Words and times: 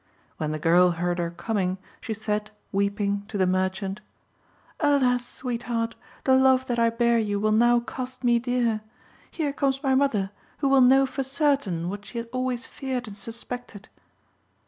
When 0.37 0.49
the 0.49 0.57
girl 0.57 0.89
heard 0.89 1.19
her 1.19 1.29
coming, 1.29 1.77
she 1.99 2.15
said, 2.15 2.49
weeping, 2.71 3.23
to 3.27 3.37
the 3.37 3.45
merchant 3.45 4.01
"Alas! 4.79 5.23
sweetheart, 5.27 5.93
the 6.23 6.35
love 6.35 6.65
that 6.65 6.79
I 6.79 6.89
bear 6.89 7.19
you 7.19 7.39
will 7.39 7.51
now 7.51 7.79
cost 7.81 8.23
me 8.23 8.39
dear. 8.39 8.81
Here 9.29 9.53
comes 9.53 9.83
my 9.83 9.93
mother, 9.93 10.31
who 10.57 10.69
will 10.69 10.81
know 10.81 11.05
for 11.05 11.21
certain 11.21 11.87
what 11.87 12.03
she 12.05 12.17
has 12.17 12.25
always 12.33 12.65
feared 12.65 13.07
and 13.07 13.15
suspected." 13.15 13.89